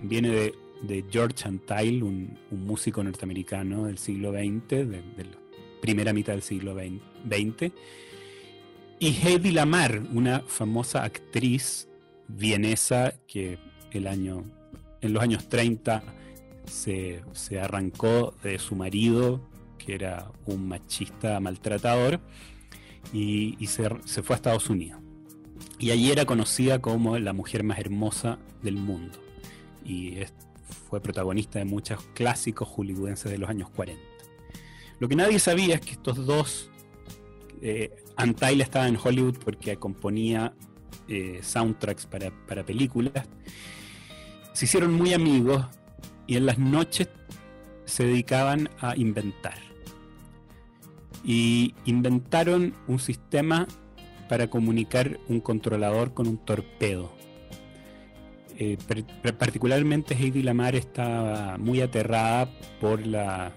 viene 0.04 0.54
de, 0.84 1.06
George 1.10 1.48
Antheil, 1.48 2.04
un, 2.04 2.38
músico 2.51 3.04
norteamericano 3.04 3.86
del 3.86 3.98
siglo 3.98 4.32
XX, 4.32 4.68
de, 4.70 4.86
de, 4.86 5.24
la 5.24 5.38
primera 5.82 6.13
mitad 6.13 6.34
del 6.34 6.44
siglo 6.44 6.75
XX, 6.75 7.72
y 9.00 9.08
Hedy 9.08 9.51
Lamar, 9.51 10.04
una 10.13 10.42
famosa 10.42 11.04
actriz 11.04 11.88
vienesa 12.35 13.13
que 13.27 13.59
el 13.91 14.07
año, 14.07 14.43
en 15.01 15.13
los 15.13 15.21
años 15.21 15.47
30 15.50 16.03
se, 16.65 17.21
arrancó 17.59 18.33
de 18.43 18.59
su 18.59 18.75
marido, 18.75 19.41
que 19.77 19.95
era 19.95 20.31
un 20.45 20.67
machista 20.67 21.39
maltratador, 21.39 22.19
y, 23.13 23.55
se, 23.67 23.89
fue 24.23 24.35
a 24.35 24.38
Estados 24.38 24.69
Unidos. 24.69 25.01
Y 25.79 25.91
allí 25.91 26.11
era 26.11 26.25
conocida 26.25 26.79
como 26.79 27.17
la 27.17 27.33
mujer 27.33 27.63
más 27.63 27.79
hermosa 27.79 28.38
del 28.61 28.75
mundo. 28.75 29.17
Y 29.83 30.17
fue 30.89 31.01
protagonista 31.01 31.59
de 31.59 31.65
muchos 31.65 32.03
clásicos 32.13 32.67
hollywoodenses 32.67 33.31
de 33.31 33.38
los 33.38 33.50
años 33.50 33.69
40. 33.71 34.01
Lo 35.00 35.09
que 35.09 35.15
nadie 35.15 35.39
sabía 35.39 35.75
es 35.75 35.81
que 35.81 35.91
estos 35.91 36.25
dos, 36.25 36.69
eh, 37.61 37.91
estaba 38.59 38.88
en 38.88 38.97
Hollywood 39.03 39.38
porque 39.43 39.75
componía 39.77 40.53
eh, 41.12 41.39
soundtracks 41.44 42.06
para, 42.06 42.32
para 42.48 42.65
películas, 42.65 43.27
se 44.53 44.63
hicieron 44.63 44.94
muy 44.94 45.13
amigos 45.13 45.65
y 46.25 46.38
en 46.38 46.46
las 46.46 46.58
noches 46.58 47.10
se 47.84 48.06
dedicaban 48.06 48.70
a 48.80 48.96
inventar. 48.96 49.58
Y 51.25 51.75
inventaron 51.84 52.74
un 52.88 53.00
sistema 53.00 53.68
para 54.30 54.50
comunicar 54.50 55.20
un 55.27 55.41
controlador 55.41 56.13
con 56.13 56.27
un 56.27 56.38
torpedo. 56.38 57.12
Eh, 58.58 58.77
particularmente 59.38 60.15
Heidi 60.15 60.44
Lamar 60.44 60.75
estaba 60.75 61.58
muy 61.58 61.82
aterrada 61.82 62.50
por 62.80 63.06
la, 63.06 63.51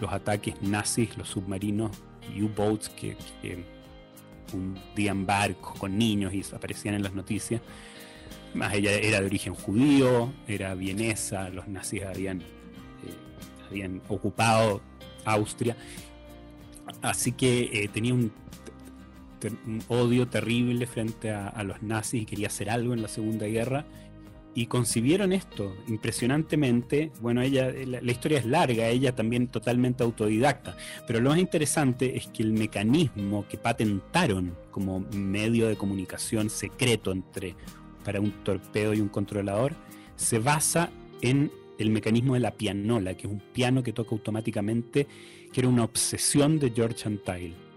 los 0.00 0.12
ataques 0.12 0.60
nazis, 0.60 1.16
los 1.16 1.28
submarinos 1.28 1.92
U-boats 2.36 2.88
que 2.88 3.16
hundían 4.52 5.26
barcos 5.26 5.78
con 5.78 5.98
niños 5.98 6.32
y 6.34 6.44
aparecían 6.54 6.94
en 6.94 7.02
las 7.02 7.14
noticias. 7.14 7.60
Más 8.54 8.74
ella 8.74 8.92
era 8.92 9.20
de 9.20 9.26
origen 9.26 9.54
judío, 9.54 10.32
era 10.46 10.74
vienesa, 10.74 11.50
los 11.50 11.68
nazis 11.68 12.02
habían, 12.04 12.40
eh, 12.40 12.44
habían 13.68 14.02
ocupado 14.08 14.80
Austria. 15.24 15.76
Así 17.02 17.32
que 17.32 17.84
eh, 17.84 17.88
tenía 17.88 18.14
un, 18.14 18.32
odio 19.88 20.26
terrible 20.26 20.86
frente 20.86 21.30
a, 21.30 21.62
los 21.62 21.82
nazis 21.82 22.22
y 22.22 22.26
quería 22.26 22.48
hacer 22.48 22.70
algo 22.70 22.94
en 22.94 23.02
la 23.02 23.08
Segunda 23.08 23.46
Guerra 23.46 23.84
y 24.58 24.66
concibieron 24.66 25.32
esto 25.32 25.76
impresionantemente. 25.86 27.12
Bueno, 27.20 27.42
ella, 27.42 27.72
la, 27.86 28.10
historia 28.10 28.38
es 28.38 28.44
larga, 28.44 28.88
ella 28.88 29.14
también 29.14 29.46
totalmente 29.46 30.02
autodidacta, 30.02 30.76
pero 31.06 31.20
lo 31.20 31.30
más 31.30 31.38
interesante 31.38 32.16
es 32.16 32.26
que 32.26 32.42
el 32.42 32.52
mecanismo 32.52 33.46
que 33.48 33.56
patentaron 33.56 34.56
como 34.72 34.98
medio 35.12 35.68
de 35.68 35.76
comunicación 35.76 36.50
secreto 36.50 37.12
entre 37.12 37.54
para 38.04 38.20
un 38.20 38.32
torpedo 38.42 38.94
y 38.94 39.00
un 39.00 39.08
controlador 39.08 39.76
se 40.16 40.40
basa 40.40 40.90
en 41.22 41.52
el 41.78 41.90
mecanismo 41.90 42.34
de 42.34 42.40
la 42.40 42.50
pianola, 42.50 43.14
que 43.14 43.28
es 43.28 43.32
un 43.32 43.42
piano 43.52 43.84
que 43.84 43.92
toca 43.92 44.10
automáticamente, 44.10 45.06
que 45.52 45.60
era 45.60 45.68
una 45.68 45.84
obsesión 45.84 46.58
de 46.58 46.72
George 46.72 47.06
Antheil 47.06 47.67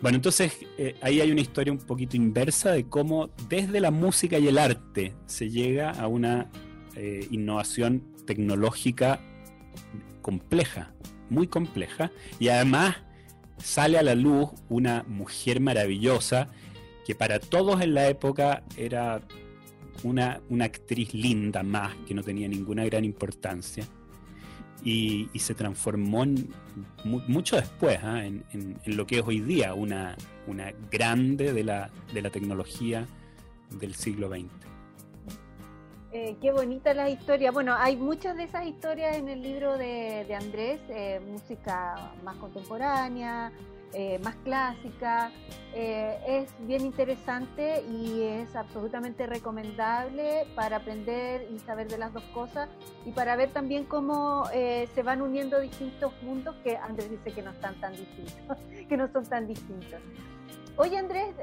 bueno, 0.00 0.16
entonces 0.16 0.52
eh, 0.76 0.94
ahí 1.00 1.20
hay 1.20 1.30
una 1.30 1.40
historia 1.40 1.72
un 1.72 1.78
poquito 1.78 2.16
inversa 2.16 2.72
de 2.72 2.86
cómo 2.88 3.30
desde 3.48 3.80
la 3.80 3.90
música 3.90 4.38
y 4.38 4.46
el 4.48 4.58
arte 4.58 5.14
se 5.26 5.48
llega 5.48 5.90
a 5.90 6.06
una 6.06 6.50
eh, 6.96 7.26
innovación 7.30 8.02
tecnológica 8.26 9.20
compleja, 10.20 10.92
muy 11.30 11.46
compleja, 11.46 12.10
y 12.38 12.48
además 12.48 12.96
sale 13.58 13.98
a 13.98 14.02
la 14.02 14.14
luz 14.14 14.50
una 14.68 15.04
mujer 15.08 15.60
maravillosa 15.60 16.48
que 17.06 17.14
para 17.14 17.38
todos 17.38 17.80
en 17.80 17.94
la 17.94 18.08
época 18.08 18.64
era 18.76 19.22
una, 20.02 20.42
una 20.50 20.66
actriz 20.66 21.14
linda 21.14 21.62
más, 21.62 21.94
que 22.06 22.12
no 22.12 22.22
tenía 22.22 22.48
ninguna 22.48 22.84
gran 22.84 23.04
importancia 23.04 23.86
y, 24.84 25.28
se 25.38 25.54
transformó 25.54 26.24
mucho 27.04 27.56
después 27.56 27.98
¿ah? 28.02 28.24
en, 28.24 28.44
lo 28.86 29.06
que 29.06 29.18
es 29.18 29.26
hoy 29.26 29.40
día 29.40 29.74
una, 29.74 30.16
una 30.46 30.72
grande 30.90 31.52
de 31.52 31.64
la, 31.64 31.90
de 32.12 32.22
la 32.22 32.30
tecnología 32.30 33.06
del 33.70 33.94
siglo 33.94 34.28
XX. 34.28 34.66
Eh, 36.12 36.36
qué 36.40 36.50
bonita 36.50 36.94
la 36.94 37.10
historia. 37.10 37.50
Bueno, 37.50 37.74
hay 37.78 37.96
muchas 37.96 38.36
de 38.36 38.44
esas 38.44 38.66
historias 38.66 39.16
en 39.16 39.28
el 39.28 39.42
libro 39.42 39.76
de, 39.76 40.34
Andrés, 40.34 40.80
eh, 40.88 41.20
música 41.26 42.12
más 42.24 42.36
contemporánea, 42.36 43.52
eh, 43.92 44.18
más 44.22 44.36
clásica. 44.44 45.30
Eh, 45.74 46.18
es 46.26 46.54
bien 46.66 46.82
interesante 46.86 47.82
y 47.82 48.22
es 48.22 48.56
absolutamente 48.56 49.26
recomendable 49.26 50.46
para 50.54 50.78
aprender 50.78 51.48
y 51.52 51.58
saber 51.58 51.88
de 51.88 51.98
las 51.98 52.12
dos 52.12 52.24
cosas 52.34 52.68
y 53.04 53.12
para 53.12 53.36
ver 53.36 53.50
también 53.52 53.84
cómo 53.84 54.44
eh, 54.54 54.88
se 54.94 55.02
van 55.02 55.20
uniendo 55.20 55.60
distintos 55.60 56.12
mundos 56.22 56.56
que 56.64 56.76
Andrés 56.76 57.10
dice 57.10 57.32
que 57.32 57.42
no 57.42 57.50
están 57.50 57.78
tan 57.80 57.92
distintos, 57.92 58.58
que 58.88 58.96
no 58.96 59.10
son 59.12 59.26
tan 59.26 59.46
distintos. 59.46 60.00
Oye 60.78 60.98
Andrés, 60.98 61.34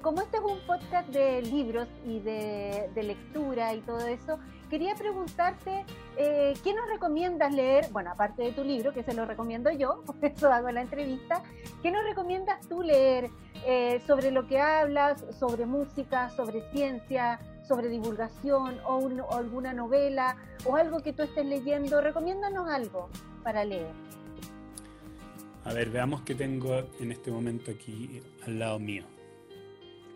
como 0.00 0.22
este 0.22 0.38
es 0.38 0.42
un 0.42 0.58
podcast 0.66 1.08
de 1.10 1.40
libros 1.42 1.86
y 2.04 2.18
de, 2.18 2.90
de 2.92 3.02
lectura 3.04 3.74
y 3.74 3.80
todo 3.80 4.00
eso, 4.08 4.40
quería 4.72 4.94
preguntarte, 4.94 5.84
eh, 6.16 6.54
¿qué 6.64 6.72
nos 6.72 6.88
recomiendas 6.88 7.52
leer? 7.52 7.88
Bueno, 7.92 8.10
aparte 8.10 8.42
de 8.42 8.52
tu 8.52 8.64
libro, 8.64 8.94
que 8.94 9.02
se 9.02 9.12
lo 9.12 9.26
recomiendo 9.26 9.70
yo, 9.70 10.02
por 10.06 10.16
eso 10.22 10.50
hago 10.50 10.70
la 10.70 10.80
entrevista, 10.80 11.42
¿qué 11.82 11.90
nos 11.90 12.02
recomiendas 12.04 12.66
tú 12.70 12.82
leer 12.82 13.28
eh, 13.66 14.00
sobre 14.06 14.30
lo 14.30 14.46
que 14.46 14.58
hablas, 14.58 15.26
sobre 15.38 15.66
música, 15.66 16.30
sobre 16.30 16.62
ciencia, 16.70 17.38
sobre 17.68 17.90
divulgación 17.90 18.80
o, 18.86 19.36
alguna 19.36 19.74
novela 19.74 20.38
o 20.64 20.74
algo 20.76 21.00
que 21.02 21.12
tú 21.12 21.22
estés 21.22 21.44
leyendo? 21.44 22.00
Recomiéndanos 22.00 22.66
algo 22.66 23.10
para 23.42 23.66
leer. 23.66 23.92
A 25.66 25.74
ver, 25.74 25.90
veamos 25.90 26.22
qué 26.22 26.34
tengo 26.34 26.88
en 26.98 27.12
este 27.12 27.30
momento 27.30 27.72
aquí 27.72 28.22
al 28.46 28.58
lado 28.58 28.78
mío. 28.78 29.04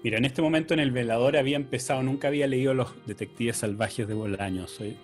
Mira, 0.07 0.19
en 0.19 0.25
este 0.25 0.41
momento 0.41 0.73
en 0.73 0.79
el 0.79 0.93
velador 0.93 1.37
había 1.37 1.57
empezado, 1.57 2.01
nunca 2.01 2.29
había 2.29 2.47
leído 2.47 2.75
Los 2.75 2.95
Detectives 3.07 3.57
Salvajes 3.57 4.07
de 4.07 4.15
Bolaño. 4.15 4.69
Soy, 4.69 4.97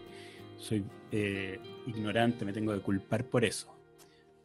soy 0.58 0.84
eh, 1.10 1.58
ignorante, 1.88 2.44
me 2.44 2.52
tengo 2.52 2.72
que 2.72 2.78
culpar 2.78 3.24
por 3.24 3.44
eso. 3.44 3.74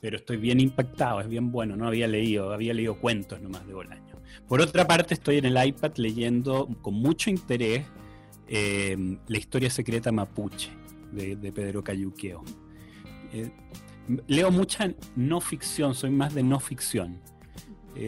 Pero 0.02 0.18
estoy 0.18 0.38
bien 0.38 0.60
impactado, 0.60 1.22
es 1.22 1.28
bien 1.28 1.52
bueno, 1.52 1.76
no 1.76 1.86
había 1.86 2.08
leído, 2.08 2.54
había 2.54 2.74
leído 2.74 3.00
cuentos 3.00 3.40
nomás 3.40 3.68
de 3.68 3.74
Bolaño. 3.76 4.20
Por 4.48 4.60
otra 4.60 4.88
parte, 4.88 5.14
estoy 5.14 5.38
en 5.38 5.46
el 5.46 5.64
iPad 5.64 5.92
leyendo 5.98 6.68
con 6.82 6.96
mucho 6.96 7.30
interés 7.30 7.86
eh, 8.48 8.98
La 9.28 9.38
historia 9.38 9.70
secreta 9.70 10.12
mapuche 10.12 10.72
de, 11.12 11.36
Pedro 11.52 11.84
Cayuqueo. 11.84 12.44
Eh, 13.32 13.52
leo 14.26 14.50
mucha 14.50 14.92
no 15.16 15.40
ficción, 15.40 15.94
soy 15.94 16.10
más 16.10 16.34
de 16.34 16.42
no 16.42 16.60
ficción. 16.60 17.22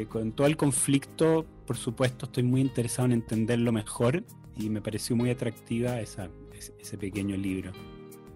Con 0.10 0.31
todo 0.31 0.48
el 0.48 0.58
conflicto 0.58 1.46
por 1.69 1.77
supuesto, 1.77 2.25
estoy 2.25 2.41
muy 2.41 2.62
interesado 2.62 3.05
en 3.05 3.12
entenderlo 3.12 3.72
mejor 3.72 4.24
y 4.58 4.72
me 4.72 4.81
pareció 4.81 5.15
muy 5.15 5.29
atractiva 5.29 6.01
esa, 6.01 6.27
ese 6.79 6.98
pequeño 6.98 7.38
libro. 7.38 7.72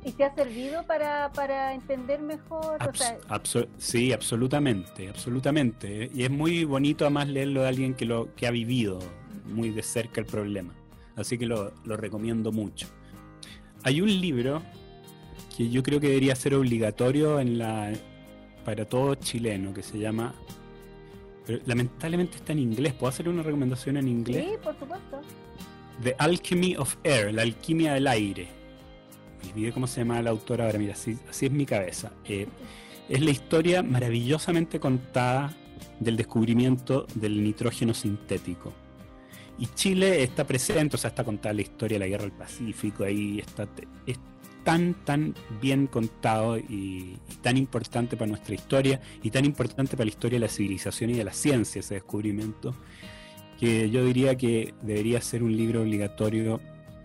¿Y 0.05 0.11
te 0.11 0.23
ha 0.23 0.35
servido 0.35 0.85
para, 0.85 1.73
entender 1.73 2.21
mejor? 2.21 2.77
sí, 3.79 4.13
absolutamente, 4.13 5.09
absolutamente. 5.09 6.11
Y 6.13 6.21
es 6.21 6.29
muy 6.29 6.63
bonito 6.63 7.05
además 7.05 7.27
leerlo 7.27 7.63
de 7.63 7.69
alguien 7.69 7.95
que, 7.95 8.05
lo, 8.05 8.35
que 8.35 8.45
ha 8.45 8.51
vivido 8.51 8.99
muy 9.45 9.71
de 9.71 9.81
cerca 9.81 10.21
el 10.21 10.27
problema. 10.27 10.75
Así 11.15 11.39
que 11.39 11.47
lo, 11.47 11.73
lo 11.85 11.97
recomiendo 11.97 12.51
mucho. 12.51 12.85
Hay 13.81 13.99
un 13.99 14.21
libro 14.21 14.61
que 15.57 15.71
yo 15.71 15.81
creo 15.81 15.99
que 15.99 16.09
debería 16.09 16.35
ser 16.35 16.53
obligatorio 16.53 17.39
en 17.39 17.57
la, 17.57 17.91
para 18.63 18.85
todo 18.85 19.15
chileno, 19.15 19.73
que 19.73 19.81
se 19.81 19.97
llama 19.97 20.35
pero 21.45 21.59
lamentablemente 21.65 22.37
está 22.37 22.53
en 22.53 22.59
inglés. 22.59 22.93
¿Puedo 22.93 23.09
hacer 23.09 23.27
una 23.29 23.43
recomendación 23.43 23.97
en 23.97 24.07
inglés? 24.07 24.45
Sí, 24.45 24.57
por 24.63 24.77
supuesto. 24.79 25.21
The 26.01 26.15
Alchemy 26.17 26.75
of 26.77 26.95
Air, 27.03 27.33
la 27.33 27.41
alquimia 27.43 27.93
del 27.93 28.07
aire. 28.07 28.47
Me 29.43 29.51
olvidé 29.51 29.71
cómo 29.71 29.87
se 29.87 30.01
llama 30.01 30.21
la 30.21 30.29
autora 30.29 30.65
ahora, 30.65 30.79
mira, 30.79 30.93
así, 30.93 31.17
así 31.29 31.45
es 31.47 31.51
mi 31.51 31.65
cabeza. 31.65 32.11
Eh, 32.25 32.47
es 33.09 33.21
la 33.21 33.31
historia 33.31 33.83
maravillosamente 33.83 34.79
contada 34.79 35.53
del 35.99 36.17
descubrimiento 36.17 37.05
del 37.15 37.43
nitrógeno 37.43 37.93
sintético. 37.93 38.73
Y 39.59 39.67
Chile 39.67 40.23
está 40.23 40.45
presente, 40.45 40.95
o 40.95 40.99
sea, 40.99 41.09
está 41.09 41.23
contada 41.23 41.53
la 41.53 41.61
historia 41.61 41.95
de 41.95 41.99
la 41.99 42.07
guerra 42.07 42.23
del 42.23 42.33
Pacífico, 42.33 43.03
ahí 43.03 43.39
está, 43.39 43.67
tan, 44.63 44.93
tan 45.05 45.35
bien 45.61 45.87
contado 45.87 46.57
y, 46.57 47.17
tan 47.41 47.57
importante 47.57 48.15
para 48.15 48.29
nuestra 48.29 48.55
historia 48.55 49.01
y 49.21 49.29
tan 49.29 49.45
importante 49.45 49.97
para 49.97 50.05
la 50.05 50.09
historia 50.09 50.39
de 50.39 50.45
la 50.45 50.51
civilización 50.51 51.09
y 51.09 51.13
de 51.13 51.23
la 51.23 51.33
ciencia 51.33 51.79
ese 51.79 51.95
descubrimiento, 51.95 52.73
que 53.59 53.89
yo 53.89 54.05
diría 54.05 54.35
que 54.35 54.73
debería 54.81 55.21
ser 55.21 55.43
un 55.43 55.55
libro 55.55 55.81
obligatorio 55.81 56.61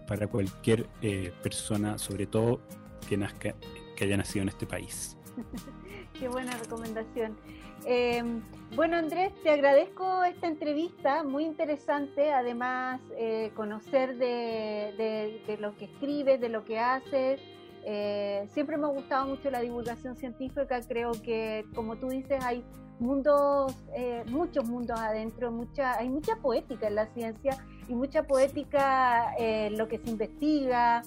para 0.07 0.27
cualquier 0.27 0.89
eh, 1.03 1.33
persona, 1.43 1.99
sobre 1.99 2.27
todo 2.27 2.61
que, 3.09 3.17
nazca, 3.17 3.55
que 3.97 4.05
haya 4.05 4.17
nacido 4.17 4.45
en 4.45 4.49
este 4.49 4.67
país. 4.67 5.17
Qué 6.19 6.29
buena 6.29 6.57
recomendación. 6.57 7.37
Em, 7.85 8.41
bueno, 8.77 8.97
Andrés, 8.97 9.33
te 9.43 9.51
agradezco 9.51 10.23
esta 10.25 10.47
entrevista, 10.47 11.23
muy 11.25 11.45
interesante, 11.45 12.33
además 12.33 13.01
eh, 13.17 13.51
conocer 13.55 14.17
de, 14.17 15.59
lo 15.59 15.77
que 15.77 15.87
escribes, 15.87 16.41
de 16.41 16.49
lo 16.49 16.65
que 16.65 16.79
haces. 16.79 17.41
Eh, 17.85 18.47
siempre 18.53 18.77
me 18.77 18.85
ha 18.87 18.91
gustado 18.91 19.27
mucho 19.27 19.51
la 19.51 19.61
divulgación 19.61 20.17
científica, 20.17 20.81
creo 20.87 21.13
que, 21.13 21.65
como 21.75 21.97
tú 21.97 22.09
dices, 22.09 22.45
hay 22.45 22.65
mundos, 22.99 23.75
eh, 23.95 24.25
muchos 24.29 24.69
mundos 24.69 24.99
adentro, 24.99 25.51
mucha, 25.51 25.99
hay 25.99 26.09
mucha 26.09 26.37
poética 26.37 26.89
en 26.89 26.97
la 26.97 27.07
ciencia 27.07 27.57
y 27.89 27.95
mucha 27.95 28.25
poética 28.25 29.35
en 29.39 29.79
lo 29.79 29.89
que 29.89 29.99
se 29.99 30.11
investiga. 30.11 31.03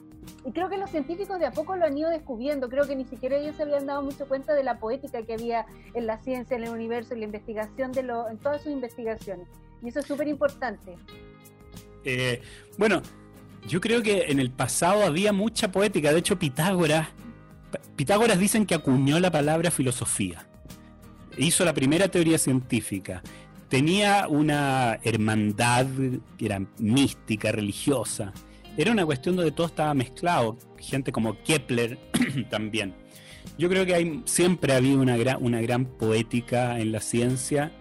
Y 0.45 0.51
creo 0.51 0.69
que 0.69 0.77
los 0.77 0.89
científicos 0.89 1.39
de 1.39 1.45
a 1.45 1.51
poco 1.51 1.75
lo 1.75 1.85
han 1.85 1.97
ido 1.97 2.09
descubriendo. 2.09 2.69
Creo 2.69 2.87
que 2.87 2.95
ni 2.95 3.05
siquiera 3.05 3.37
ellos 3.37 3.55
se 3.55 3.63
habían 3.63 3.85
dado 3.85 4.01
mucho 4.01 4.27
cuenta 4.27 4.53
de 4.53 4.63
la 4.63 4.79
poética 4.79 5.23
que 5.23 5.33
había 5.33 5.65
en 5.93 6.05
la 6.07 6.17
ciencia, 6.17 6.57
en 6.57 6.63
el 6.63 6.69
universo, 6.69 7.13
en 7.13 7.19
la 7.19 7.25
investigación, 7.25 7.91
de 7.91 8.03
lo, 8.03 8.29
en 8.29 8.37
todas 8.37 8.61
sus 8.61 8.71
investigaciones. 8.71 9.47
Y 9.83 9.89
eso 9.89 9.99
es 9.99 10.05
súper 10.05 10.27
importante. 10.27 10.95
Eh, 12.03 12.41
bueno, 12.77 13.01
yo 13.67 13.81
creo 13.81 14.01
que 14.01 14.25
en 14.31 14.39
el 14.39 14.51
pasado 14.51 15.03
había 15.03 15.33
mucha 15.33 15.71
poética. 15.71 16.11
De 16.11 16.19
hecho, 16.19 16.37
Pitágoras, 16.37 17.07
Pitágoras 17.95 18.39
dicen 18.39 18.65
que 18.65 18.75
acuñó 18.75 19.19
la 19.19 19.31
palabra 19.31 19.71
filosofía 19.71 20.47
hizo 21.37 21.65
la 21.65 21.73
primera 21.73 22.07
teoría 22.07 22.37
científica. 22.37 23.21
Tenía 23.69 24.27
una 24.27 24.99
hermandad 25.03 25.87
que 26.37 26.45
era 26.45 26.61
mística, 26.77 27.51
religiosa. 27.51 28.33
Era 28.77 28.91
una 28.91 29.05
cuestión 29.05 29.35
donde 29.35 29.51
todo 29.51 29.67
estaba 29.67 29.93
mezclado. 29.93 30.57
Gente 30.77 31.11
como 31.11 31.41
Kepler 31.43 31.97
también. 32.49 32.93
Yo 33.57 33.69
creo 33.69 33.85
que 33.85 33.93
hay, 33.93 34.21
siempre 34.25 34.73
ha 34.73 34.77
habido 34.77 34.99
una 34.99 35.17
gran, 35.17 35.43
una 35.43 35.61
gran 35.61 35.85
poética 35.85 36.79
en 36.79 36.91
la 36.91 36.99
ciencia 36.99 37.71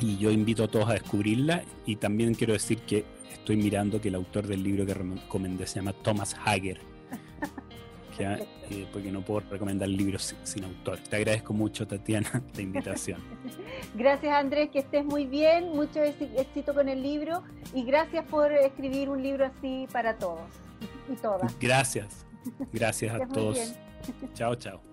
y 0.00 0.16
yo 0.18 0.30
invito 0.30 0.64
a 0.64 0.68
todos 0.68 0.88
a 0.88 0.94
descubrirla. 0.94 1.62
Y 1.86 1.96
también 1.96 2.34
quiero 2.34 2.52
decir 2.52 2.78
que 2.78 3.04
estoy 3.32 3.56
mirando 3.56 4.00
que 4.00 4.08
el 4.08 4.14
autor 4.14 4.46
del 4.46 4.62
libro 4.62 4.86
que 4.86 4.94
recomendé 4.94 5.66
se 5.66 5.76
llama 5.76 5.92
Thomas 5.92 6.36
Hager 6.44 6.80
eh, 8.18 8.86
porque 8.92 9.10
no 9.10 9.22
puedo 9.22 9.40
recomendar 9.50 9.88
libros 9.88 10.34
sin, 10.44 10.64
autor. 10.64 10.98
Te 11.00 11.16
agradezco 11.16 11.52
mucho, 11.52 11.86
Tatiana, 11.86 12.42
la 12.54 12.62
invitación. 12.62 13.20
Gracias, 13.94 14.34
Andrés, 14.34 14.70
que 14.70 14.80
estés 14.80 15.04
muy 15.04 15.26
bien, 15.26 15.70
mucho 15.70 16.00
éxito 16.02 16.74
con 16.74 16.88
el 16.88 17.02
libro 17.02 17.42
y 17.74 17.84
gracias 17.84 18.24
por 18.26 18.52
escribir 18.52 19.08
un 19.08 19.22
libro 19.22 19.46
así 19.46 19.86
para 19.92 20.16
todos 20.18 20.40
y 21.10 21.16
todas. 21.16 21.58
Gracias, 21.58 22.26
gracias 22.72 23.20
a 23.20 23.26
todos. 23.26 23.74
Chao, 24.34 24.54
chao. 24.54 24.91